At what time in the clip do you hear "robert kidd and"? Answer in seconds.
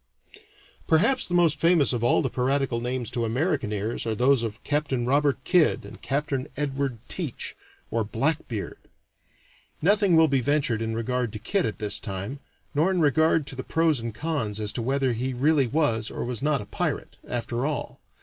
4.91-6.01